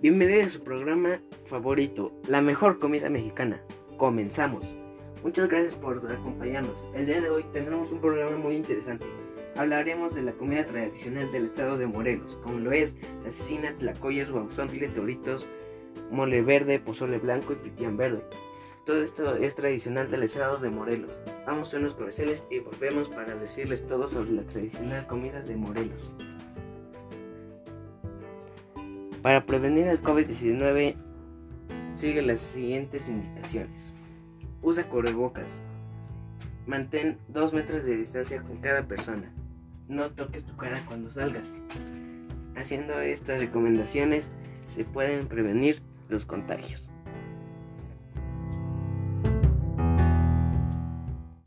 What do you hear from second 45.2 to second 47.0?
prevenir los contagios.